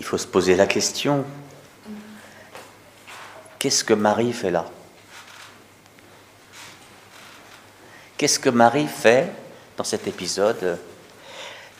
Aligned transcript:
il 0.00 0.04
faut 0.04 0.16
se 0.16 0.26
poser 0.26 0.56
la 0.56 0.66
question, 0.66 1.26
qu'est-ce 3.58 3.84
que 3.84 3.92
Marie 3.92 4.32
fait 4.32 4.50
là? 4.50 4.64
Qu'est-ce 8.16 8.38
que 8.38 8.48
Marie 8.48 8.88
fait 8.88 9.30
dans 9.76 9.84
cet 9.84 10.06
épisode? 10.06 10.78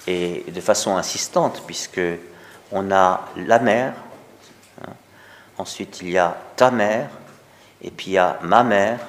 Et 0.07 0.45
de 0.49 0.61
façon 0.61 0.97
insistante, 0.99 1.63
puisque 1.67 2.01
on 2.71 2.93
a 2.93 3.27
la 3.37 3.59
mère, 3.59 3.95
hein, 4.83 4.93
ensuite 5.57 6.01
il 6.03 6.11
y 6.11 6.19
a 6.19 6.37
ta 6.57 6.71
mère, 6.71 7.09
et 7.81 7.91
puis 7.91 8.09
il 8.09 8.13
y 8.13 8.19
a 8.19 8.39
ma 8.43 8.63
mère. 8.63 9.01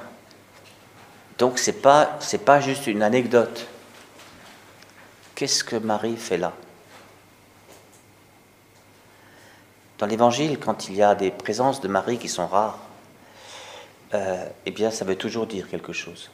Donc 1.37 1.59
c'est 1.59 1.81
pas 1.81 2.17
c'est 2.21 2.45
pas 2.45 2.61
juste 2.61 2.87
une 2.87 3.03
anecdote. 3.03 3.67
Qu'est-ce 5.35 5.65
que 5.65 5.75
Marie 5.75 6.15
fait 6.15 6.37
là? 6.37 6.53
Dans 10.01 10.07
l'Évangile, 10.07 10.57
quand 10.57 10.89
il 10.89 10.95
y 10.95 11.03
a 11.03 11.13
des 11.13 11.29
présences 11.29 11.79
de 11.79 11.87
Marie 11.87 12.17
qui 12.17 12.27
sont 12.27 12.47
rares, 12.47 12.79
euh, 14.15 14.47
eh 14.65 14.71
bien, 14.71 14.89
ça 14.89 15.05
veut 15.05 15.15
toujours 15.15 15.45
dire 15.45 15.69
quelque 15.69 15.93
chose. 15.93 16.31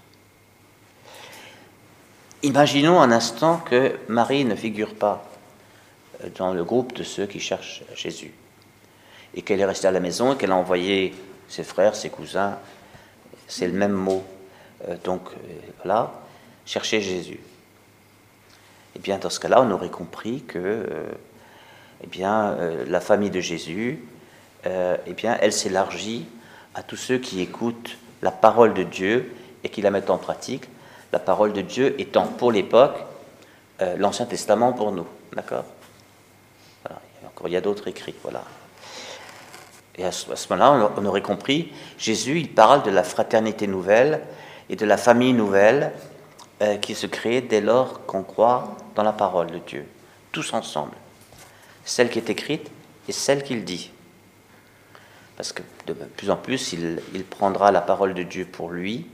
Imaginons 2.43 3.01
un 3.01 3.11
instant 3.11 3.57
que 3.57 3.99
Marie 4.07 4.45
ne 4.45 4.55
figure 4.55 4.95
pas 4.95 5.25
euh, 6.23 6.29
dans 6.37 6.53
le 6.53 6.63
groupe 6.63 6.93
de 6.93 7.03
ceux 7.03 7.25
qui 7.25 7.41
cherchent 7.41 7.83
Jésus, 7.93 8.33
et 9.35 9.41
qu'elle 9.41 9.59
est 9.59 9.65
restée 9.65 9.89
à 9.89 9.91
la 9.91 9.99
maison 9.99 10.31
et 10.31 10.37
qu'elle 10.37 10.53
a 10.53 10.55
envoyé 10.55 11.13
ses 11.49 11.65
frères, 11.65 11.93
ses 11.93 12.09
cousins, 12.09 12.57
c'est 13.49 13.67
le 13.67 13.77
même 13.77 13.91
mot, 13.91 14.23
euh, 14.87 14.95
donc 15.03 15.23
voilà, 15.83 16.13
chercher 16.65 17.01
Jésus. 17.01 17.41
Eh 18.95 18.99
bien, 18.99 19.17
dans 19.17 19.29
ce 19.29 19.41
cas-là, 19.41 19.61
on 19.61 19.69
aurait 19.71 19.89
compris 19.89 20.43
que 20.43 20.85
eh 22.03 22.07
bien, 22.07 22.55
la 22.87 22.99
famille 22.99 23.29
de 23.29 23.39
Jésus, 23.39 24.03
eh 24.65 25.13
bien, 25.13 25.37
elle 25.41 25.53
s'élargit 25.53 26.25
à 26.75 26.83
tous 26.83 26.95
ceux 26.95 27.17
qui 27.17 27.41
écoutent 27.41 27.97
la 28.21 28.31
parole 28.31 28.73
de 28.73 28.83
Dieu 28.83 29.33
et 29.63 29.69
qui 29.69 29.81
la 29.81 29.91
mettent 29.91 30.09
en 30.09 30.17
pratique 30.17 30.65
la 31.11 31.19
parole 31.19 31.53
de 31.53 31.61
Dieu 31.61 31.99
étant 31.99 32.25
pour 32.25 32.51
l'époque 32.51 32.97
euh, 33.81 33.95
l'Ancien 33.97 34.25
Testament 34.25 34.73
pour 34.73 34.91
nous. 34.91 35.05
D'accord? 35.35 35.65
Encore, 37.25 37.47
il 37.47 37.53
y 37.53 37.57
a 37.57 37.61
d'autres 37.61 37.87
écrits. 37.87 38.15
Voilà. 38.23 38.43
Et 39.95 40.03
à 40.03 40.11
ce, 40.11 40.27
moment-là, 40.49 40.91
on, 40.97 41.05
aurait 41.05 41.21
compris, 41.21 41.71
Jésus, 41.97 42.39
il 42.39 42.49
parle 42.49 42.83
de 42.83 42.91
la 42.91 43.03
fraternité 43.03 43.67
nouvelle 43.67 44.21
et 44.69 44.75
de 44.75 44.85
la 44.85 44.97
famille 44.97 45.33
nouvelle 45.33 45.91
euh, 46.61 46.77
qui 46.77 46.95
se 46.95 47.07
crée 47.07 47.41
dès 47.41 47.61
lors 47.61 48.05
qu'on 48.05 48.23
croit 48.23 48.75
dans 48.95 49.03
la 49.03 49.13
parole 49.13 49.47
de 49.47 49.59
Dieu, 49.59 49.85
tous 50.31 50.53
ensemble. 50.53 50.93
Celle 51.87 52.09
qui 52.09 52.19
est 52.19 52.29
écrite 52.29 52.69
et 53.07 53.11
celle 53.11 53.43
qu'il 53.43 53.63
dit. 53.63 53.91
Parce 55.35 55.53
que 55.53 55.63
de 55.87 55.93
plus 55.93 56.29
en 56.29 56.37
plus, 56.37 56.73
il 56.73 57.23
prendra 57.29 57.71
la 57.71 57.81
parole 57.81 58.13
de 58.13 58.23
Dieu 58.23 58.45
pour 58.45 58.69
lui, 58.69 59.07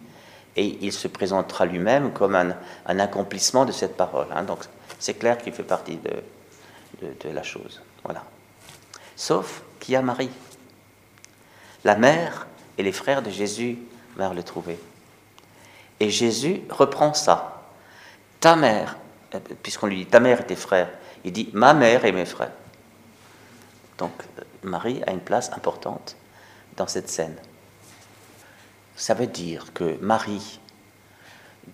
et 0.55 0.77
il 0.81 0.91
se 0.91 1.07
présentera 1.07 1.65
lui-même 1.65 2.11
comme 2.11 2.35
un, 2.35 2.99
accomplissement 2.99 3.65
de 3.65 3.71
cette 3.71 3.97
parole. 3.97 4.27
Hein. 4.33 4.43
Donc 4.43 4.59
c'est 4.99 5.15
clair 5.15 5.37
qu'il 5.37 5.53
fait 5.53 5.63
partie 5.63 5.97
de, 5.97 7.07
de, 7.23 7.29
la 7.29 7.43
chose. 7.43 7.81
Voilà. 8.03 8.23
Sauf 9.15 9.63
qu'il 9.79 9.93
y 9.93 9.97
a 9.97 10.01
Marie. 10.01 10.29
La 11.83 11.95
mère 11.95 12.47
et 12.77 12.83
les 12.83 12.91
frères 12.91 13.21
de 13.21 13.29
Jésus 13.29 13.77
vinrent 14.15 14.33
le 14.33 14.43
trouver. 14.43 14.79
Et 15.99 16.09
Jésus 16.09 16.61
reprend 16.69 17.13
ça. 17.13 17.63
Ta 18.39 18.55
mère, 18.55 18.97
euh, 19.33 19.39
puisqu'on 19.61 19.87
lui 19.87 19.97
dit 19.97 20.05
ta 20.05 20.19
mère 20.19 20.41
et 20.41 20.45
tes 20.45 20.55
frères, 20.55 20.89
il 21.23 21.31
dit 21.31 21.49
ma 21.53 21.73
mère 21.73 22.05
et 22.05 22.11
mes 22.11 22.25
frères. 22.25 22.51
Donc 23.97 24.11
Marie 24.63 25.01
a 25.05 25.11
une 25.11 25.19
place 25.19 25.51
importante 25.53 26.15
dans 26.77 26.87
cette 26.87 27.09
scène. 27.09 27.35
Ça 28.95 29.13
veut 29.13 29.27
dire 29.27 29.73
que 29.73 29.97
Marie, 30.01 30.59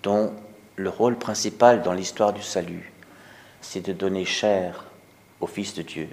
dont 0.03 0.33
le 0.75 0.89
rôle 0.89 1.17
principal 1.17 1.81
dans 1.81 1.93
l'histoire 1.93 2.33
du 2.33 2.41
salut, 2.41 2.91
c'est 3.61 3.81
de 3.81 3.93
donner 3.93 4.25
chair 4.25 4.85
au 5.39 5.47
Fils 5.47 5.73
de 5.73 5.81
Dieu, 5.81 6.09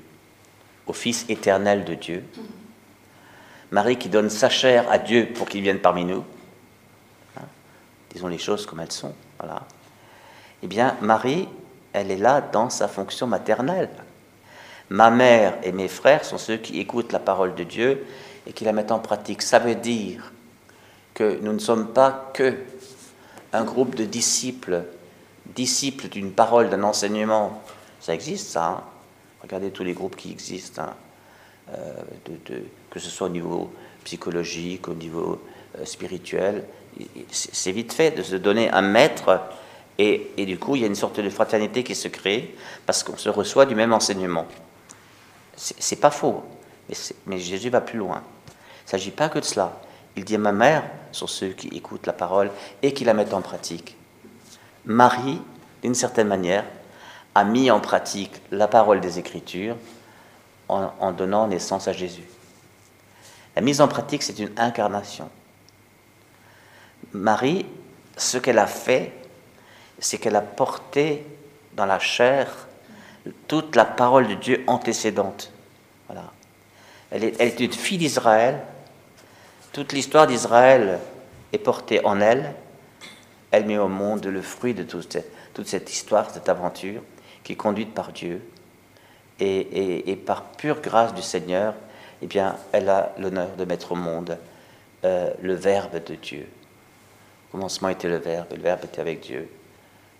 au 0.86 0.92
Fils 0.92 1.26
éternel 1.28 1.84
de 1.84 1.94
Dieu, 1.94 2.24
Marie 3.70 3.98
qui 3.98 4.08
donne 4.08 4.30
sa 4.30 4.48
chair 4.48 4.90
à 4.90 4.98
Dieu 4.98 5.32
pour 5.34 5.48
qu'il 5.48 5.62
vienne 5.62 5.80
parmi 5.80 6.04
nous, 6.04 6.24
hein, 7.36 7.44
disons 8.10 8.28
les 8.28 8.38
choses 8.38 8.66
comme 8.66 8.80
elles 8.80 8.92
sont, 8.92 9.14
voilà. 9.38 9.62
Eh 10.62 10.66
bien, 10.66 10.96
Marie, 11.00 11.48
elle 11.92 12.10
est 12.10 12.16
là 12.16 12.40
dans 12.40 12.70
sa 12.70 12.88
fonction 12.88 13.26
maternelle. 13.26 13.90
Ma 14.90 15.10
mère 15.10 15.58
et 15.62 15.72
mes 15.72 15.88
frères 15.88 16.24
sont 16.24 16.38
ceux 16.38 16.56
qui 16.56 16.78
écoutent 16.80 17.12
la 17.12 17.18
parole 17.18 17.54
de 17.54 17.64
Dieu 17.64 18.04
et 18.46 18.52
qui 18.52 18.64
la 18.64 18.72
mettent 18.72 18.92
en 18.92 19.00
pratique. 19.00 19.42
Ça 19.42 19.58
veut 19.58 19.74
dire 19.74 20.32
que 21.14 21.38
nous 21.42 21.52
ne 21.52 21.58
sommes 21.58 21.92
pas 21.92 22.30
que 22.34 22.54
un 23.52 23.64
groupe 23.64 23.94
de 23.94 24.04
disciples, 24.04 24.82
disciples 25.46 26.08
d'une 26.08 26.32
parole, 26.32 26.68
d'un 26.68 26.82
enseignement. 26.82 27.62
Ça 28.00 28.14
existe, 28.14 28.48
ça. 28.48 28.66
Hein. 28.66 28.84
Regardez 29.42 29.70
tous 29.70 29.84
les 29.84 29.92
groupes 29.92 30.16
qui 30.16 30.30
existent, 30.30 30.82
hein. 30.82 30.94
euh, 31.72 32.58
que 32.90 32.98
ce 32.98 33.08
soit 33.08 33.28
au 33.28 33.30
niveau 33.30 33.72
psychologique, 34.04 34.88
au 34.88 34.94
niveau 34.94 35.40
euh, 35.78 35.84
spirituel. 35.84 36.64
C'est 37.30 37.72
vite 37.72 37.92
fait 37.92 38.12
de 38.12 38.22
se 38.22 38.36
donner 38.36 38.70
un 38.70 38.82
maître 38.82 39.40
et, 39.98 40.46
du 40.46 40.58
coup, 40.58 40.76
il 40.76 40.82
y 40.82 40.84
a 40.84 40.88
une 40.88 40.94
sorte 40.94 41.20
de 41.20 41.30
fraternité 41.30 41.82
qui 41.82 41.94
se 41.94 42.08
crée 42.08 42.54
parce 42.84 43.02
qu'on 43.02 43.16
se 43.16 43.28
reçoit 43.28 43.66
du 43.66 43.74
même 43.74 43.92
enseignement. 43.92 44.46
C'est 45.56 45.96
pas 45.96 46.10
faux, 46.10 46.44
mais, 47.26 47.38
Jésus 47.38 47.70
va 47.70 47.80
plus 47.80 47.98
loin. 47.98 48.22
Il 48.48 48.86
ne 48.86 48.90
s'agit 48.90 49.10
pas 49.10 49.28
que 49.28 49.38
de 49.38 49.44
cela. 49.44 49.80
Il 50.16 50.24
dit 50.24 50.38
ma 50.38 50.52
mère 50.52 50.84
sont 51.12 51.26
ceux 51.26 51.48
qui 51.48 51.68
écoutent 51.68 52.06
la 52.06 52.12
parole 52.12 52.50
et 52.82 52.92
qui 52.92 53.04
la 53.04 53.14
mettent 53.14 53.34
en 53.34 53.42
pratique. 53.42 53.96
Marie, 54.84 55.40
d'une 55.82 55.94
certaine 55.94 56.28
manière, 56.28 56.64
a 57.34 57.44
mis 57.44 57.70
en 57.70 57.80
pratique 57.80 58.40
la 58.50 58.68
parole 58.68 59.00
des 59.00 59.18
Écritures 59.18 59.76
en, 60.68 61.12
donnant 61.12 61.46
naissance 61.46 61.88
à 61.88 61.92
Jésus. 61.92 62.24
La 63.54 63.62
mise 63.62 63.80
en 63.80 63.88
pratique, 63.88 64.22
c'est 64.22 64.38
une 64.38 64.52
incarnation. 64.56 65.30
Marie, 67.12 67.66
ce 68.16 68.38
qu'elle 68.38 68.58
a 68.58 68.66
fait, 68.66 69.12
c'est 69.98 70.18
qu'elle 70.18 70.36
a 70.36 70.42
porté 70.42 71.24
dans 71.74 71.86
la 71.86 71.98
chair 71.98 72.66
toute 73.48 73.76
la 73.76 73.84
parole 73.84 74.28
de 74.28 74.34
Dieu 74.34 74.64
antécédente. 74.66 75.52
Voilà. 76.08 76.32
Elle 77.10 77.24
est, 77.24 77.34
elle 77.38 77.48
est 77.48 77.60
une 77.60 77.72
fille 77.72 77.98
d'Israël 77.98 78.60
toute 79.76 79.92
l'histoire 79.92 80.26
d'Israël 80.26 81.00
est 81.52 81.58
portée 81.58 82.02
en 82.02 82.18
elle. 82.18 82.54
Elle 83.50 83.66
met 83.66 83.76
au 83.76 83.88
monde 83.88 84.24
le 84.24 84.40
fruit 84.40 84.72
de 84.72 84.84
toute 84.84 85.18
cette, 85.66 85.92
histoire, 85.92 86.30
cette 86.30 86.48
aventure, 86.48 87.02
qui 87.44 87.52
est 87.52 87.56
conduite 87.56 87.92
par 87.92 88.10
Dieu. 88.10 88.40
Et, 89.38 90.18
par 90.24 90.44
pure 90.44 90.80
grâce 90.80 91.12
du 91.12 91.20
Seigneur, 91.20 91.74
eh 92.22 92.26
bien, 92.26 92.56
elle 92.72 92.88
a 92.88 93.12
l'honneur 93.18 93.50
de 93.58 93.66
mettre 93.66 93.92
au 93.92 93.96
monde 93.96 94.38
euh, 95.04 95.30
le 95.42 95.52
Verbe 95.52 96.02
de 96.02 96.14
Dieu. 96.14 96.48
Au 97.50 97.52
commencement 97.52 97.90
était 97.90 98.08
le 98.08 98.16
Verbe, 98.16 98.46
le 98.56 98.62
Verbe 98.62 98.84
était 98.84 99.02
avec 99.02 99.20
Dieu, 99.20 99.46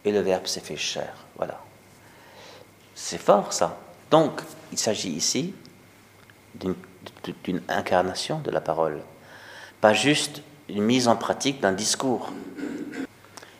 et 0.04 0.12
le 0.12 0.20
Verbe 0.20 0.46
s'est 0.46 0.60
fait 0.60 0.76
chair. 0.76 1.14
Voilà. 1.38 1.58
C'est 2.96 3.18
fort 3.18 3.52
ça. 3.52 3.78
Donc, 4.10 4.40
il 4.72 4.78
s'agit 4.78 5.10
ici 5.10 5.54
d'une 6.54 7.62
incarnation 7.68 8.40
de 8.40 8.50
la 8.50 8.60
parole 8.60 9.00
pas 9.80 9.92
juste 9.92 10.42
une 10.68 10.82
mise 10.82 11.06
en 11.06 11.16
pratique 11.16 11.60
d'un 11.60 11.72
discours. 11.72 12.32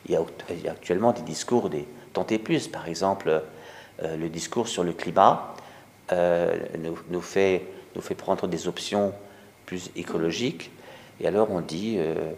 Il 0.09 0.13
y, 0.13 0.17
a, 0.17 0.71
actuellement 0.71 1.13
des 1.13 1.23
discours 1.23 1.69
des 1.69 1.87
et 2.31 2.39
plus, 2.39 2.67
par 2.69 2.89
exemple, 2.89 3.43
euh, 4.03 4.17
le 4.17 4.31
discours 4.31 4.69
sur 4.69 4.83
le 4.85 4.95
climat 4.95 5.55
euh, 6.13 6.59
nous, 7.11 7.21
fait, 7.21 7.67
nous 7.95 8.01
fait 8.01 8.15
prendre 8.15 8.47
des 8.47 8.69
options 8.69 9.13
plus 9.67 9.91
écologiques, 9.97 10.71
et 11.21 11.27
alors 11.27 11.51
on 11.51 11.61
dit, 11.61 11.97
euh, 11.99 12.33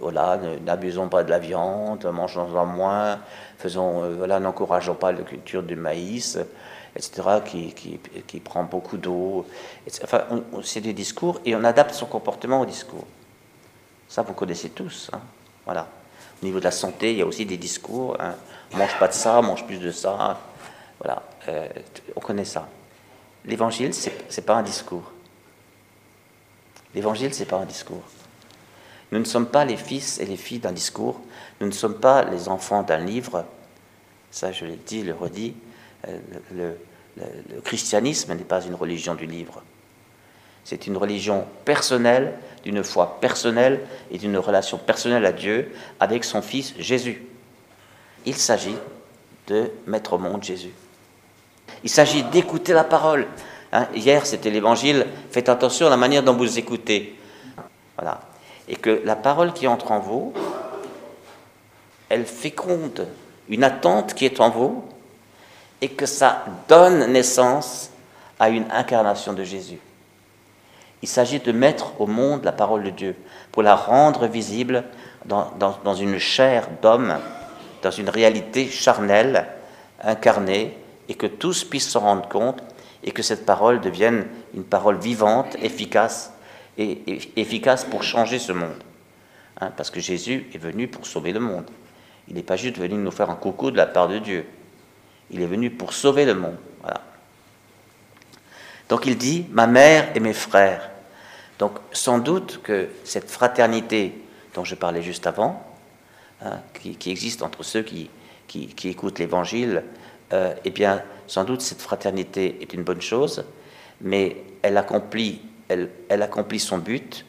voilà, 0.00 0.38
n'abusons 0.64 1.08
pas 1.08 1.24
de 1.24 1.30
la 1.30 1.38
viande, 1.38 2.06
mangeons-en 2.06 2.66
moins, 2.66 3.18
faisons, 3.58 4.16
voilà, 4.16 4.38
n'encourageons 4.40 4.94
pas 4.94 5.12
la 5.12 5.22
culture 5.22 5.62
du 5.62 5.76
maïs, 5.76 6.38
etc., 6.96 7.22
qui, 7.44 7.72
qui, 7.72 7.98
qui 8.26 8.40
prend 8.40 8.64
beaucoup 8.64 8.96
d'eau. 8.96 9.46
Enfin, 10.02 10.24
c'est 10.62 10.80
des 10.80 10.92
discours 10.92 11.40
et 11.44 11.56
on 11.56 11.64
adapte 11.64 11.94
son 11.94 12.06
comportement 12.06 12.60
au 12.60 12.66
discours. 12.66 13.04
Ça, 14.08 14.22
vous 14.22 14.34
connaissez 14.34 14.70
tous. 14.70 15.10
Hein. 15.12 15.20
Voilà. 15.64 15.88
Au 16.40 16.46
niveau 16.46 16.58
de 16.58 16.64
la 16.64 16.70
santé, 16.70 17.12
il 17.12 17.18
y 17.18 17.22
a 17.22 17.26
aussi 17.26 17.46
des 17.46 17.56
discours. 17.56 18.16
Hein. 18.20 18.34
Mange 18.74 18.96
pas 18.98 19.08
de 19.08 19.12
ça, 19.12 19.40
mange 19.42 19.66
plus 19.66 19.78
de 19.78 19.90
ça. 19.90 20.38
Voilà. 21.00 21.22
Euh, 21.48 21.66
on 22.14 22.20
connaît 22.20 22.44
ça. 22.44 22.68
L'évangile, 23.44 23.92
c'est 23.92 24.46
pas 24.46 24.54
un 24.54 24.62
discours. 24.62 25.10
L'évangile, 26.94 27.34
c'est 27.34 27.44
pas 27.44 27.56
un 27.56 27.66
discours. 27.66 28.02
Nous 29.14 29.20
ne 29.20 29.24
sommes 29.24 29.46
pas 29.46 29.64
les 29.64 29.76
fils 29.76 30.18
et 30.18 30.26
les 30.26 30.36
filles 30.36 30.58
d'un 30.58 30.72
discours. 30.72 31.20
Nous 31.60 31.68
ne 31.68 31.72
sommes 31.72 32.00
pas 32.00 32.24
les 32.24 32.48
enfants 32.48 32.82
d'un 32.82 32.98
livre. 32.98 33.44
Ça, 34.32 34.50
je 34.50 34.64
l'ai 34.64 34.74
dit, 34.74 35.04
le 35.04 35.14
redis. 35.14 35.54
Euh, 36.08 36.74
le 37.16 37.60
christianisme 37.60 38.34
n'est 38.34 38.42
pas 38.42 38.60
une 38.62 38.74
religion 38.74 39.14
du 39.14 39.26
livre. 39.26 39.62
C'est 40.64 40.88
une 40.88 40.96
religion 40.96 41.46
personnelle, 41.64 42.34
d'une 42.64 42.82
foi 42.82 43.20
personnelle 43.20 43.82
et 44.10 44.18
d'une 44.18 44.36
relation 44.36 44.78
personnelle 44.78 45.24
à 45.26 45.30
Dieu 45.30 45.70
avec 46.00 46.24
son 46.24 46.42
Fils 46.42 46.74
Jésus. 46.80 47.24
Il 48.26 48.34
s'agit 48.34 48.74
de 49.46 49.70
mettre 49.86 50.14
au 50.14 50.18
monde 50.18 50.42
Jésus. 50.42 50.72
Il 51.84 51.90
s'agit 51.90 52.24
d'écouter 52.24 52.72
la 52.72 52.82
parole. 52.82 53.28
Hein, 53.70 53.86
hier, 53.94 54.26
c'était 54.26 54.50
l'évangile. 54.50 55.06
Faites 55.30 55.48
attention 55.48 55.86
à 55.86 55.90
la 55.90 55.96
manière 55.96 56.24
dont 56.24 56.34
vous 56.34 56.58
écoutez. 56.58 57.14
Voilà. 57.96 58.20
Et 58.68 58.76
que 58.76 59.02
la 59.04 59.16
parole 59.16 59.52
qui 59.52 59.66
entre 59.66 59.92
en 59.92 60.00
vous, 60.00 60.32
elle 62.08 62.24
féconde 62.24 63.06
une 63.48 63.64
attente 63.64 64.14
qui 64.14 64.24
est 64.24 64.40
en 64.40 64.50
vous 64.50 64.84
et 65.80 65.88
que 65.88 66.06
ça 66.06 66.44
donne 66.68 67.12
naissance 67.12 67.90
à 68.38 68.48
une 68.48 68.70
incarnation 68.70 69.32
de 69.32 69.44
Jésus. 69.44 69.78
Il 71.02 71.08
s'agit 71.08 71.40
de 71.40 71.52
mettre 71.52 72.00
au 72.00 72.06
monde 72.06 72.44
la 72.44 72.52
parole 72.52 72.84
de 72.84 72.90
Dieu 72.90 73.16
pour 73.52 73.62
la 73.62 73.74
rendre 73.74 74.26
visible 74.26 74.84
dans, 75.26 75.94
une 75.94 76.18
chair 76.18 76.68
d'homme, 76.82 77.18
dans 77.82 77.90
une 77.90 78.08
réalité 78.08 78.68
charnelle, 78.68 79.46
incarnée, 80.02 80.76
et 81.08 81.14
que 81.14 81.26
tous 81.26 81.64
puissent 81.64 81.90
s'en 81.90 82.00
rendre 82.00 82.28
compte 82.28 82.62
et 83.02 83.10
que 83.10 83.22
cette 83.22 83.44
parole 83.44 83.80
devienne 83.80 84.26
une 84.54 84.64
parole 84.64 84.96
vivante, 84.96 85.56
efficace, 85.62 86.32
et, 86.78 87.20
efficace 87.36 87.84
pour 87.84 88.02
changer 88.02 88.38
ce 88.38 88.52
monde. 88.52 88.82
Hein, 89.60 89.70
parce 89.76 89.90
que 89.90 90.00
Jésus 90.00 90.46
est 90.52 90.58
venu 90.58 90.88
pour 90.88 91.06
sauver 91.06 91.32
le 91.32 91.40
monde. 91.40 91.66
Il 92.28 92.34
n'est 92.34 92.42
pas 92.42 92.56
juste 92.56 92.78
venu 92.78 92.94
nous 92.94 93.10
faire 93.10 93.30
un 93.30 93.36
coucou 93.36 93.70
de 93.70 93.76
la 93.76 93.86
part 93.86 94.08
de 94.08 94.18
Dieu. 94.18 94.46
Il 95.30 95.42
est 95.42 95.46
venu 95.46 95.70
pour 95.70 95.92
sauver 95.92 96.24
le 96.24 96.34
monde. 96.34 96.56
Donc 98.88 99.06
il 99.06 99.16
dit 99.16 99.46
ma 99.50 99.66
mère 99.66 100.10
et 100.14 100.20
mes 100.20 100.32
frères. 100.32 100.90
Donc 101.58 101.72
sans 101.92 102.18
doute 102.18 102.60
que 102.62 102.88
cette 103.04 103.30
fraternité 103.30 104.12
dont 104.54 104.64
je 104.64 104.74
parlais 104.74 105.02
juste 105.02 105.26
avant, 105.26 105.64
hein, 106.42 106.60
qui, 106.80 107.10
existe 107.10 107.42
entre 107.42 107.62
ceux 107.62 107.82
qui, 107.82 108.10
qui, 108.46 108.88
écoutent 108.88 109.18
l'Évangile, 109.18 109.82
euh, 110.32 110.54
eh 110.64 110.70
bien 110.70 111.02
sans 111.26 111.44
doute 111.44 111.60
cette 111.60 111.80
fraternité 111.80 112.58
est 112.60 112.72
une 112.72 112.82
bonne 112.82 113.00
chose, 113.00 113.44
mais 114.00 114.36
elle 114.62 114.76
accomplit, 114.76 115.40
elle, 115.68 115.90
accomplit 116.22 116.60
son 116.60 116.78
but 116.78 117.24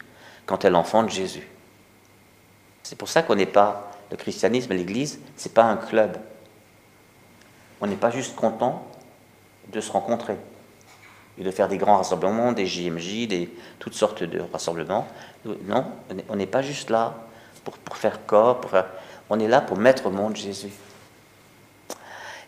quand 0.46 0.64
elle 0.64 0.74
enfante 0.74 1.10
Jésus. 1.10 1.48
C'est 2.82 2.96
pour 2.96 3.08
ça 3.08 3.22
qu'on 3.22 3.34
n'est 3.34 3.46
pas 3.46 3.90
le 4.10 4.16
christianisme, 4.16 4.72
l'Église, 4.72 5.18
c'est 5.36 5.52
pas 5.52 5.64
un 5.64 5.76
club. 5.76 6.16
On 7.80 7.86
n'est 7.86 7.96
pas 7.96 8.10
juste 8.10 8.36
content 8.36 8.86
de 9.72 9.80
se 9.80 9.90
rencontrer 9.90 10.36
et 11.38 11.44
de 11.44 11.50
faire 11.50 11.68
des 11.68 11.76
grands 11.76 11.98
rassemblements, 11.98 12.52
des 12.52 12.66
JMJ, 12.66 13.26
des 13.28 13.50
toutes 13.78 13.94
sortes 13.94 14.22
de 14.22 14.40
rassemblements. 14.52 15.06
Non, 15.44 15.84
on 16.28 16.36
n'est 16.36 16.46
pas 16.46 16.62
juste 16.62 16.90
là 16.90 17.14
pour, 17.64 17.76
pour 17.78 17.96
faire 17.96 18.24
corps, 18.24 18.60
on 19.28 19.40
est 19.40 19.48
là 19.48 19.60
pour 19.60 19.76
mettre 19.76 20.06
au 20.06 20.10
monde 20.10 20.36
Jésus. 20.36 20.72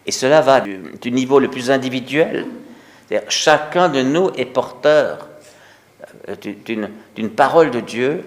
Et 0.08 0.10
cela 0.10 0.40
va 0.40 0.62
du, 0.62 1.12
niveau 1.12 1.38
le 1.38 1.50
plus 1.50 1.70
individuel. 1.70 2.46
Chacun 3.28 3.90
de 3.90 4.00
nous 4.00 4.30
est 4.36 4.46
porteur 4.46 5.27
d'une 6.42 7.30
parole 7.30 7.70
de 7.70 7.80
Dieu 7.80 8.24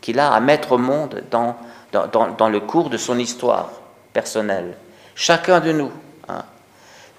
qu'il 0.00 0.18
a 0.18 0.32
à 0.32 0.40
mettre 0.40 0.72
au 0.72 0.78
monde 0.78 1.22
dans, 1.30 1.56
dans, 1.92 2.48
le 2.48 2.60
cours 2.60 2.90
de 2.90 2.96
son 2.96 3.18
histoire 3.18 3.70
personnelle. 4.12 4.76
Chacun 5.14 5.60
de 5.60 5.72
nous. 5.72 5.90
Hein. 6.28 6.44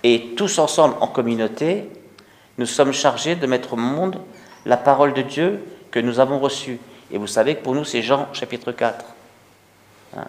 Et 0.04 0.34
tous 0.36 0.60
ensemble 0.60 0.96
en 1.00 1.08
communauté, 1.08 1.90
nous 2.58 2.66
sommes 2.66 2.94
chargés 2.94 3.36
de 3.36 3.48
mettre 3.48 3.74
au 3.74 3.78
monde 3.78 4.20
la 4.66 4.78
parole 4.78 5.14
de 5.14 5.22
Dieu 5.22 5.64
que 5.92 6.00
nous 6.00 6.20
avons 6.20 6.40
reçue. 6.40 6.80
Et 7.12 7.18
vous 7.18 7.28
savez 7.28 7.56
que 7.56 7.64
pour 7.64 7.76
nous, 7.76 7.86
c'est 7.86 8.02
Jean 8.02 8.28
chapitre 8.34 8.72
4. 8.72 9.06
Hein. 10.18 10.26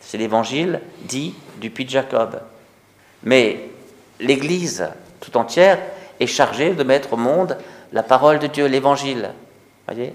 C'est 0.00 0.18
l'évangile 0.18 0.80
dit 1.02 1.34
du 1.60 1.70
Puy 1.70 1.84
de 1.84 1.90
Jacob. 1.90 2.40
Mais 3.22 3.68
l'Église 4.20 4.88
tout 5.20 5.36
entière 5.36 5.78
est 6.20 6.26
chargée 6.26 6.74
de 6.74 6.82
mettre 6.84 7.14
au 7.14 7.16
monde 7.16 7.56
la 7.94 8.02
parole 8.02 8.40
de 8.40 8.48
Dieu, 8.48 8.66
l'évangile. 8.66 9.30
Voyez? 9.86 10.14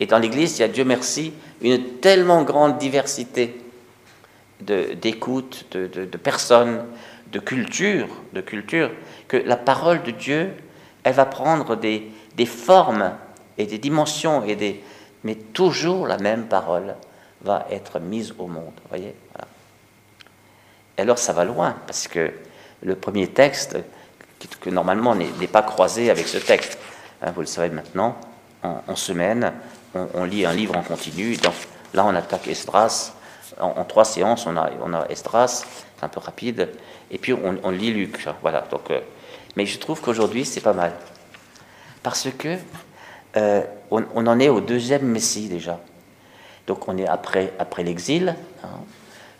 Et 0.00 0.06
dans 0.06 0.18
l'Église, 0.18 0.58
il 0.58 0.62
y 0.62 0.64
a 0.64 0.68
Dieu 0.68 0.84
merci 0.84 1.32
une 1.60 1.98
tellement 2.00 2.42
grande 2.42 2.78
diversité 2.78 3.60
d'écoute, 4.60 5.66
de, 5.72 5.86
de, 5.86 6.16
personnes, 6.16 6.84
de 7.30 7.38
culture, 7.38 8.08
de 8.32 8.40
culture, 8.40 8.90
que 9.28 9.36
la 9.36 9.58
parole 9.58 10.02
de 10.02 10.10
Dieu, 10.10 10.50
elle 11.04 11.14
va 11.14 11.26
prendre 11.26 11.76
des, 11.76 12.10
des 12.34 12.46
formes 12.46 13.12
et 13.58 13.66
des 13.66 13.78
dimensions, 13.78 14.42
et 14.44 14.56
des, 14.56 14.82
mais 15.22 15.34
toujours 15.34 16.06
la 16.06 16.16
même 16.16 16.46
parole 16.46 16.94
va 17.42 17.66
être 17.70 18.00
mise 18.00 18.34
au 18.38 18.46
monde. 18.46 18.72
Voyez? 18.88 19.14
Et 20.96 21.02
alors 21.02 21.18
ça 21.18 21.34
va 21.34 21.44
loin, 21.44 21.76
parce 21.86 22.08
que 22.08 22.32
le 22.82 22.96
premier 22.96 23.26
texte, 23.26 23.76
que 24.60 24.70
normalement 24.70 25.14
n'est 25.14 25.46
pas 25.46 25.62
croisé 25.62 26.10
avec 26.10 26.28
ce 26.28 26.38
texte, 26.38 26.78
hein, 27.22 27.32
vous 27.32 27.40
le 27.40 27.46
savez 27.46 27.70
maintenant, 27.70 28.16
en, 28.62 28.96
semaine, 28.96 29.52
on, 29.94 30.24
lit 30.24 30.44
un 30.44 30.52
livre 30.52 30.76
en 30.76 30.82
continu. 30.82 31.36
Donc, 31.36 31.54
là, 31.94 32.04
on 32.04 32.14
attaque 32.14 32.48
Esdras. 32.48 33.12
En, 33.60 33.84
trois 33.84 34.04
séances, 34.04 34.46
on 34.46 34.56
a, 34.56 34.70
on 34.82 34.92
a 34.92 35.06
Esdras, 35.08 35.64
c'est 35.96 36.04
un 36.04 36.08
peu 36.08 36.20
rapide, 36.20 36.68
et 37.10 37.18
puis 37.18 37.32
on, 37.32 37.70
lit 37.70 37.92
Luc. 37.92 38.26
Voilà. 38.42 38.62
Donc, 38.70 38.90
euh, 38.90 39.00
mais 39.56 39.66
je 39.66 39.78
trouve 39.78 40.00
qu'aujourd'hui, 40.00 40.44
c'est 40.44 40.60
pas 40.60 40.72
mal. 40.74 40.92
Parce 42.02 42.28
que 42.36 42.56
euh, 43.36 43.62
on, 43.90 44.26
en 44.26 44.38
est 44.40 44.48
au 44.48 44.60
deuxième 44.60 45.04
Messie 45.04 45.48
déjà. 45.48 45.80
Donc 46.66 46.88
on 46.88 46.96
est 46.98 47.06
après, 47.06 47.52
après 47.58 47.82
l'exil. 47.82 48.34
Hein. 48.64 48.68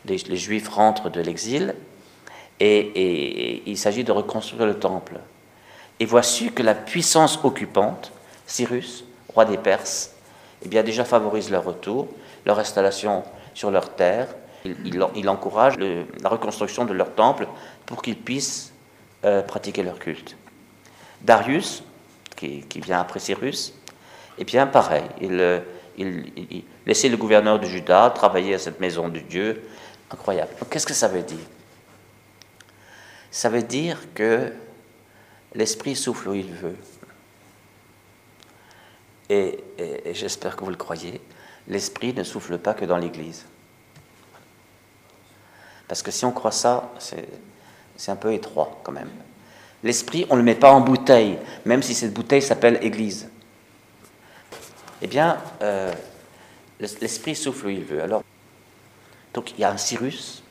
Les, 0.06 0.36
Juifs 0.36 0.68
rentrent 0.68 1.10
de 1.10 1.20
l'exil 1.20 1.74
et, 2.60 3.62
il 3.66 3.76
s'agit 3.76 4.04
de 4.04 4.12
reconstruire 4.12 4.66
le 4.66 4.78
temple. 4.78 5.18
Et 6.00 6.06
voici 6.06 6.52
que 6.52 6.62
la 6.62 6.74
puissance 6.74 7.38
occupante, 7.42 8.12
Cyrus, 8.46 9.04
roi 9.32 9.44
des 9.44 9.58
Perses, 9.58 10.14
eh 10.64 10.68
bien 10.68 10.82
déjà 10.82 11.04
favorise 11.04 11.50
leur 11.50 11.64
retour, 11.64 12.08
leur 12.44 12.58
installation 12.58 13.24
sur 13.54 13.70
leur 13.70 13.94
terre. 13.94 14.28
Il, 14.64 15.28
encourage 15.28 15.78
la 15.78 16.28
reconstruction 16.28 16.84
de 16.84 16.92
leur 16.92 17.14
temple 17.14 17.46
pour 17.84 18.02
qu'ils 18.02 18.16
puissent 18.16 18.72
euh, 19.24 19.42
pratiquer 19.42 19.82
leur 19.82 19.98
culte. 19.98 20.36
Darius, 21.22 21.84
qui, 22.34 22.64
vient 22.76 23.00
après 23.00 23.20
Cyrus, 23.20 23.74
eh 24.38 24.44
bien 24.44 24.66
pareil, 24.66 25.04
il, 25.20 25.62
il, 25.96 26.64
laissait 26.84 27.08
le 27.08 27.16
gouverneur 27.16 27.58
de 27.58 27.66
Juda 27.66 28.10
travailler 28.10 28.54
à 28.54 28.58
cette 28.58 28.80
maison 28.80 29.08
de 29.08 29.20
Dieu. 29.20 29.62
Incroyable. 30.10 30.50
Qu'est-ce 30.70 30.86
que 30.86 30.94
ça 30.94 31.08
veut 31.08 31.22
dire? 31.22 31.38
Ça 33.30 33.48
veut 33.48 33.62
dire 33.62 33.98
que 34.14 34.52
l'Esprit 35.54 35.96
souffle 35.96 36.28
où 36.28 36.34
il 36.34 36.52
veut. 36.52 36.76
Et, 39.28 39.58
j'espère 40.12 40.56
que 40.56 40.64
vous 40.64 40.70
le 40.70 40.76
croyez, 40.76 41.20
l'Esprit 41.68 42.14
ne 42.14 42.22
souffle 42.22 42.58
pas 42.58 42.74
que 42.74 42.84
dans 42.84 42.96
l'Église. 42.96 43.44
Parce 45.88 46.02
que 46.02 46.10
si 46.10 46.24
on 46.24 46.32
croit 46.32 46.52
ça, 46.52 46.92
c'est 46.98 48.10
un 48.10 48.16
peu 48.16 48.32
étroit 48.32 48.80
quand 48.84 48.92
même. 48.92 49.10
L'Esprit, 49.82 50.26
on 50.30 50.34
ne 50.34 50.40
le 50.40 50.44
met 50.44 50.54
pas 50.54 50.70
en 50.70 50.80
bouteille, 50.80 51.38
même 51.64 51.82
si 51.82 51.94
cette 51.94 52.12
bouteille 52.12 52.42
s'appelle 52.42 52.78
Église. 52.82 53.28
Eh 55.02 55.06
bien, 55.06 55.38
euh, 55.62 55.92
l'Esprit 56.80 57.36
souffle 57.36 57.66
où 57.66 57.70
il 57.70 57.84
veut. 57.84 58.02
Alors, 58.02 58.22
donc 59.34 59.52
il 59.52 59.60
y 59.60 59.64
a 59.64 59.70
un 59.70 59.76
Cyrus, 59.76 60.42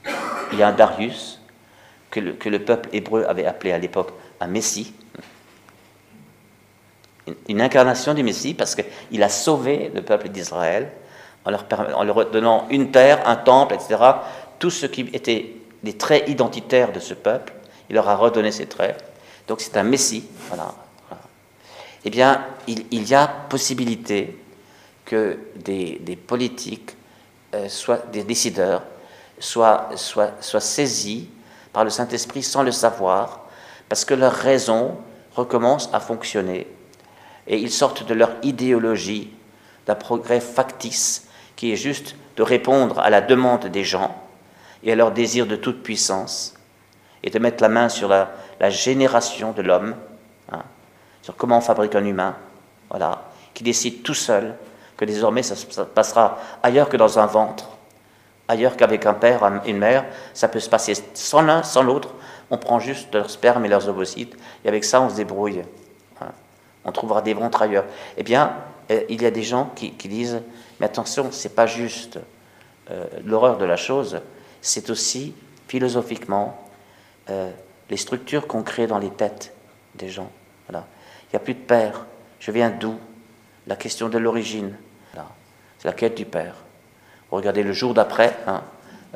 il 0.51 0.60
y 0.60 0.63
a 0.63 0.67
un 0.67 0.74
Darius, 0.74 1.41
que 2.15 2.50
le, 2.50 2.60
peuple 2.60 2.89
hébreu 2.93 3.25
avait 3.27 3.45
appelé 3.45 3.72
à 3.74 3.77
l'époque 3.77 4.12
un 4.39 4.48
Messie, 4.48 4.93
une, 7.48 7.62
incarnation 7.62 8.13
du 8.13 8.24
Messie, 8.24 8.53
parce 8.53 8.75
qu'il 8.75 9.24
a 9.24 9.29
sauvé 9.29 9.91
le 9.93 10.01
peuple 10.01 10.29
d'Israël 10.29 10.91
en 11.43 11.51
leur, 11.51 12.31
donnant 12.31 12.67
une 12.69 12.91
terre, 12.91 13.27
un 13.27 13.36
temple, 13.36 13.75
etc. 13.75 13.98
Tout 14.60 14.69
ce 14.69 14.86
qui 14.86 15.01
était 15.13 15.55
des 15.84 15.98
traits 15.98 16.29
identitaires 16.29 16.91
de 16.91 17.00
ce 17.00 17.13
peuple, 17.13 17.53
il 17.89 17.95
leur 17.95 18.07
a 18.07 18.15
redonné 18.15 18.51
ces 18.51 18.65
traits. 18.65 19.03
Donc 19.48 19.62
c'est 19.62 19.75
un 19.77 19.84
Messie. 19.84 20.25
Voilà. 20.48 20.74
Eh 22.05 22.10
bien, 22.10 22.45
il, 22.67 23.10
y 23.10 23.15
a 23.15 23.27
possibilité 23.27 24.39
que 25.03 25.39
des, 25.55 26.17
politiques, 26.27 26.95
euh, 27.55 27.67
des 28.13 28.24
décideurs, 28.24 28.84
soient, 29.39 29.89
soient 29.95 30.62
saisis 30.62 31.29
par 31.75 31.84
le 31.84 31.89
Saint-Esprit 31.89 32.41
sans 32.41 32.63
le 32.63 32.72
savoir, 32.72 33.41
parce 33.89 34.05
que 34.05 34.13
leur 34.13 34.32
raison 34.32 34.96
recommence 35.36 35.89
à 35.91 36.00
fonctionner 36.00 36.67
et 37.48 37.58
ils 37.58 37.70
sortent 37.70 38.08
de 38.08 38.13
leur 38.13 38.32
idéologie 38.44 39.34
d'un 39.86 39.96
progrès 39.96 40.39
factice 40.39 41.27
qui 41.58 41.74
est 41.74 41.75
juste 41.75 42.15
de 42.38 42.44
répondre 42.44 43.00
à 43.00 43.10
la 43.10 43.20
demande 43.20 43.65
des 43.65 43.84
gens 43.84 44.15
et 44.84 44.94
à 44.94 44.96
leur 44.96 45.12
désir 45.12 45.48
de 45.48 45.58
toute 45.58 45.84
puissance 45.84 46.53
et 47.24 47.29
de 47.29 47.39
mettre 47.39 47.62
la 47.62 47.67
main 47.67 47.89
sur 47.89 48.08
la, 48.08 48.29
génération 48.70 49.51
de 49.51 49.62
l'homme, 49.62 49.96
hein, 50.53 50.63
sur 51.22 51.36
comment 51.36 51.58
on 51.58 51.62
fabrique 51.62 51.96
un 51.96 52.05
humain, 52.05 52.38
qui 53.53 53.63
décide 53.65 54.01
tout 54.01 54.13
seul 54.13 54.55
que 54.96 55.03
désormais 55.03 55.44
ça 55.44 55.58
se 55.58 55.82
passera 55.82 56.39
ailleurs 56.63 56.88
que 56.88 56.96
dans 56.96 57.20
un 57.20 57.25
ventre, 57.25 57.75
ailleurs 58.48 58.78
qu'avec 58.78 59.06
un 59.06 59.14
père, 59.14 59.44
une 59.66 59.78
mère, 59.78 60.06
ça 60.34 60.48
peut 60.48 60.60
se 60.60 60.70
passer 60.70 60.94
sans 61.14 61.42
l'un, 61.42 61.64
sans 61.64 61.84
l'autre. 61.84 62.14
On 62.52 62.58
prend 62.58 62.80
juste 62.80 63.14
leur 63.14 63.30
sperme 63.30 63.66
et 63.66 63.68
leurs 63.68 63.90
ovocytes, 63.90 64.36
et 64.64 64.68
avec 64.68 64.84
ça 64.84 65.02
on 65.02 65.10
se 65.10 65.16
débrouille. 65.16 65.64
On 66.86 66.92
trouvera 66.92 67.22
des 67.22 67.34
ventres 67.34 67.64
ailleurs. 67.64 67.86
Eh 68.16 68.24
bien, 68.24 68.56
euh, 68.92 69.04
il 69.10 69.22
y 69.22 69.25
a 69.25 69.32
des 69.32 69.44
gens 69.44 69.72
qui, 69.75 69.92
disent, 69.92 70.42
mais 70.80 70.86
attention, 70.86 71.32
c'est 71.32 71.56
pas 71.56 71.66
juste 71.66 72.20
euh, 72.92 73.06
l'horreur 73.25 73.58
de 73.58 73.66
la 73.66 73.75
chose, 73.75 74.22
c'est 74.62 74.90
aussi 74.90 75.34
philosophiquement 75.68 76.64
euh, 77.30 77.50
les 77.90 77.98
structures 77.98 78.48
qu'on 78.48 78.62
crée 78.62 78.88
dans 78.88 79.00
les 79.00 79.10
têtes 79.10 79.54
des 79.96 80.10
gens. 80.10 80.32
Voilà. 80.70 80.86
Il 81.24 81.36
n'y 81.36 81.38
a 81.38 81.40
plus 81.40 81.56
de 81.56 81.60
père. 81.60 82.06
Je 82.40 82.52
viens 82.52 82.70
d'où? 82.70 82.96
La 83.68 83.75
question 83.75 84.10
de 84.10 84.20
l'origine. 84.20 84.75
C'est 85.80 85.88
la 85.88 85.94
quête 85.94 86.16
du 86.16 86.25
père. 86.25 86.64
Regardez 87.32 87.63
le 87.63 87.74
jour 87.74 87.94
d'après, 87.94 88.38
hein, 88.48 88.62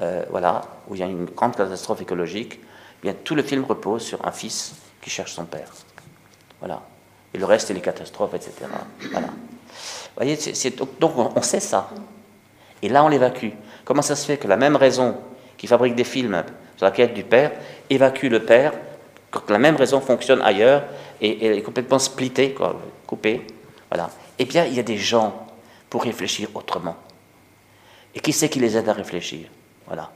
euh, 0.02 0.24
voilà, 0.30 0.62
où 0.88 0.96
il 0.96 1.02
y 1.02 1.04
a 1.04 1.08
une 1.08 1.26
grande 1.26 1.56
catastrophe 1.56 2.02
écologique. 2.02 2.60
Eh 2.62 3.02
bien, 3.04 3.14
tout 3.24 3.36
le 3.36 3.44
film 3.44 3.64
repose 3.64 4.04
sur 4.04 4.26
un 4.26 4.32
fils 4.32 4.76
qui 5.02 5.10
cherche 5.10 5.34
son 5.34 5.46
père. 5.46 5.72
Voilà. 6.60 6.82
Et 7.34 7.38
le 7.38 7.46
reste, 7.46 7.68
c'est 7.68 7.74
les 7.74 7.82
catastrophes, 7.82 8.34
etc. 8.34 8.52
Voilà. 9.12 9.28
Vous 9.28 10.26
voyez, 10.26 10.38
donc 11.00 11.12
on 11.16 11.42
sait 11.42 11.60
ça. 11.60 11.90
Et 12.82 12.90
là, 12.90 13.04
on 13.04 13.08
l'évacue. 13.08 13.52
Comment 13.86 14.02
ça 14.02 14.16
se 14.16 14.26
fait 14.26 14.38
que 14.38 14.48
la 14.48 14.58
même 14.58 14.76
raison 14.76 15.18
qui 15.58 15.68
fabrique 15.68 15.96
des 15.96 16.04
films 16.04 16.44
sur 16.78 16.86
la 16.86 16.92
quête 16.92 17.14
du 17.14 17.24
père 17.24 17.52
évacue 17.90 18.26
le 18.26 18.44
père 18.44 18.74
quand 19.32 19.50
la 19.50 19.60
même 19.60 19.76
raison 19.76 20.02
fonctionne 20.02 20.42
ailleurs 20.42 20.84
et, 21.22 21.58
est 21.58 21.62
complètement 21.62 22.00
splittée, 22.00 22.56
coupée? 23.06 23.46
Voilà. 23.90 24.10
Eh 24.40 24.46
bien, 24.46 24.66
il 24.66 24.74
y 24.74 24.80
a 24.80 24.84
des 24.84 24.98
gens 24.98 25.48
pour 25.90 26.04
réfléchir 26.04 26.50
autrement. 26.56 26.96
Et 28.16 28.20
qui 28.20 28.34
c'est 28.34 28.50
qui 28.50 28.60
les 28.60 28.78
aide 28.78 28.90
à 28.90 28.94
réfléchir? 28.94 29.48
Voilà. 29.88 30.12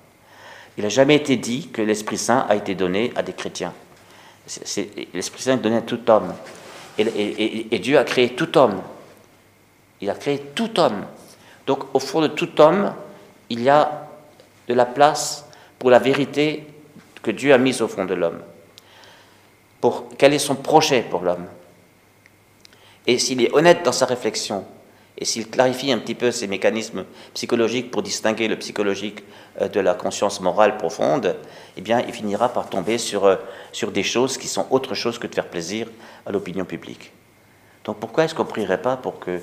Il 0.77 0.83
n'a 0.83 0.89
jamais 0.89 1.15
été 1.15 1.37
dit 1.37 1.69
que 1.69 1.81
l'Esprit 1.81 2.17
Saint 2.17 2.45
a 2.49 2.55
été 2.55 2.75
donné 2.75 3.11
à 3.15 3.21
des 3.21 3.33
chrétiens. 3.33 3.73
L'Esprit 5.13 5.41
Saint 5.41 5.53
est 5.53 5.61
donné 5.61 5.77
à 5.77 5.81
tout 5.81 6.09
homme. 6.09 6.33
et, 6.97 7.79
Dieu 7.79 7.97
a 7.97 8.03
créé 8.03 8.29
tout 8.35 8.57
homme. 8.57 8.81
Il 10.01 10.09
a 10.09 10.15
créé 10.15 10.39
tout 10.55 10.79
homme. 10.79 11.05
Donc 11.65 11.93
au 11.93 11.99
fond 11.99 12.21
de 12.21 12.27
tout 12.27 12.59
homme, 12.59 12.93
il 13.49 13.61
y 13.61 13.69
a 13.69 14.07
de 14.67 14.73
la 14.73 14.85
place 14.85 15.45
pour 15.79 15.89
la 15.89 15.99
vérité 15.99 16.65
que 17.21 17.31
Dieu 17.31 17.53
a 17.53 17.57
mise 17.57 17.81
au 17.81 17.87
fond 17.87 18.05
de 18.05 18.13
l'homme. 18.13 18.41
Pour 19.79 20.09
quel 20.17 20.33
est 20.33 20.39
son 20.39 20.55
projet 20.55 21.01
pour 21.01 21.21
l'homme? 21.21 21.45
Et 23.05 23.19
s'il 23.19 23.41
est 23.41 23.53
honnête 23.53 23.83
dans 23.83 23.91
sa 23.91 24.05
réflexion, 24.05 24.65
et 25.17 25.25
s'il 25.25 25.49
clarifie 25.49 25.91
un 25.91 25.99
petit 25.99 26.15
peu 26.15 26.31
ses 26.31 26.47
mécanismes 26.47 27.05
psychologiques 27.33 27.91
pour 27.91 28.01
distinguer 28.01 28.47
le 28.47 28.57
psychologique 28.57 29.23
euh, 29.61 29.67
de 29.67 29.79
la 29.79 29.93
conscience 29.93 30.41
morale 30.41 30.77
profonde, 30.77 31.35
eh 31.77 31.81
bien, 31.81 31.99
il 31.99 32.13
finira 32.13 32.49
par 32.49 32.69
tomber 32.69 32.97
sur, 32.97 33.25
euh, 33.25 33.35
sur 33.71 33.91
des 33.91 34.03
choses 34.03 34.37
qui 34.37 34.47
sont 34.47 34.65
autre 34.71 34.95
chose 34.95 35.19
que 35.19 35.27
de 35.27 35.35
faire 35.35 35.47
plaisir 35.47 35.87
à 36.25 36.31
l'opinion 36.31 36.65
publique. 36.65 37.11
Donc 37.83 37.99
pourquoi 37.99 38.23
est-ce 38.23 38.33
qu'on 38.33 38.43
ne 38.43 38.49
prierait 38.49 38.81
pas 38.81 38.97
pour 38.97 39.19
que 39.19 39.39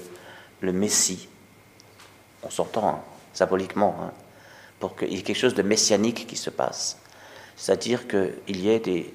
le 0.61 0.73
Messie, 0.73 1.29
on 2.43 2.50
s'entend 2.50 2.89
hein, 2.89 3.00
symboliquement, 3.33 3.97
hein, 4.03 4.12
pour 4.81 4.97
qu'il 4.97 5.12
y 5.12 5.19
ait 5.19 5.23
quelque 5.23 5.39
chose 5.39 5.55
de 5.55 5.62
messianique 5.62 6.27
qui 6.27 6.37
se 6.37 6.50
passe? 6.50 6.99
C'est-à-dire 7.57 8.09
qu'il 8.09 8.61
y 8.61 8.71
ait 8.71 8.81
des, 8.81 9.15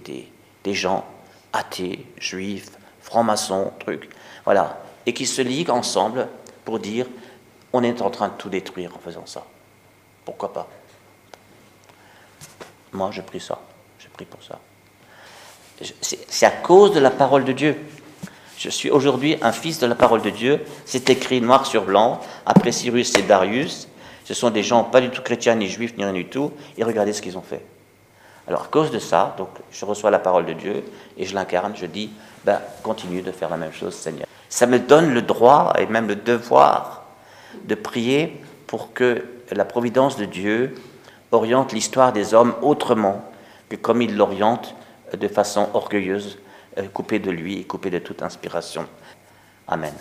des, 0.64 0.74
gens 0.74 1.04
athées, 1.52 2.06
juifs, 2.18 2.70
francs-maçons, 3.02 3.74
trucs, 3.80 4.10
voilà, 4.44 4.80
et 5.08 5.14
qui 5.14 5.26
se 5.26 5.42
liguent 5.42 5.72
ensemble 5.72 6.28
pour 6.66 6.80
dire 6.80 7.06
on 7.72 7.84
est 7.84 8.02
en 8.02 8.10
train 8.10 8.30
de 8.30 8.34
tout 8.34 8.50
détruire 8.50 8.92
en 8.96 9.00
faisant 9.00 9.26
ça. 9.26 9.46
Pourquoi 10.24 10.54
pas? 10.54 10.68
Moi, 12.94 13.10
je 13.12 13.22
prie 13.22 13.40
ça. 13.40 13.60
Je 14.00 14.08
prie 14.08 14.26
pour 14.26 14.42
ça. 14.42 14.60
C'est 16.02 16.46
à 16.46 16.52
cause 16.52 16.94
de 16.94 17.00
la 17.00 17.12
parole 17.12 17.44
de 17.44 17.52
Dieu. 17.52 17.78
Je 18.58 18.70
suis 18.70 18.90
aujourd'hui 18.90 19.38
un 19.42 19.52
fils 19.52 19.80
de 19.80 19.88
la 19.88 19.96
parole 19.96 20.22
de 20.22 20.30
Dieu. 20.30 20.66
C'est 20.86 21.10
écrit 21.10 21.42
noir 21.42 21.66
sur 21.66 21.84
blanc, 21.84 22.22
après 22.46 22.72
Cyrus 22.72 23.14
et 23.18 23.24
Darius. 23.24 23.90
Ce 24.24 24.34
sont 24.34 24.50
des 24.50 24.64
gens 24.64 24.86
pas 24.86 25.02
du 25.02 25.10
tout 25.10 25.22
chrétiens, 25.22 25.56
ni 25.56 25.68
juifs, 25.68 25.98
ni 25.98 26.04
rien 26.06 26.14
du 26.14 26.28
tout. 26.28 26.52
Et 26.78 26.84
regardez 26.84 27.12
ce 27.12 27.22
qu'ils 27.22 27.38
ont 27.38 27.42
fait. 27.42 27.64
Alors, 28.48 28.64
à 28.64 28.68
cause 28.68 28.92
de 28.92 29.00
ça, 29.00 29.36
donc, 29.38 29.50
je 29.72 29.84
reçois 29.84 30.12
la 30.12 30.20
parole 30.20 30.46
de 30.46 30.54
Dieu 30.54 30.84
et 31.18 31.26
je 31.26 31.36
l'incarne. 31.36 31.74
Je 31.76 31.86
dis, 31.86 32.10
ben, 32.46 32.62
continue 32.84 33.22
de 33.22 33.32
faire 33.32 33.50
la 33.50 33.58
même 33.58 33.74
chose, 33.74 33.96
Seigneur. 33.96 34.28
Ça 34.50 34.66
me 34.68 34.80
donne 34.80 35.14
le 35.14 35.22
droit 35.22 35.74
et 35.80 35.86
même 35.86 36.08
le 36.08 36.16
devoir 36.16 37.04
de 37.64 37.76
prier 37.76 38.42
pour 38.68 38.94
que 38.94 39.26
la 39.52 39.66
providence 39.66 40.18
de 40.18 40.26
Dieu 40.26 40.76
oriente 41.32 41.74
l'histoire 41.74 42.14
des 42.14 42.34
hommes 42.34 42.56
autrement 42.62 43.24
que 43.70 43.76
comme 43.76 44.02
il 44.02 44.16
l'oriente 44.16 44.76
de 45.14 45.28
façon 45.28 45.70
orgueilleuse, 45.74 46.40
euh, 46.78 46.88
coupée 46.94 47.20
de 47.20 47.32
lui 47.32 47.60
et 47.60 47.64
coupée 47.64 47.90
de 47.90 48.00
toute 48.00 48.22
inspiration. 48.22 48.86
Amen. 49.68 49.94